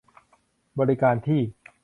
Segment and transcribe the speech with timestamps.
[0.79, 1.41] บริการที่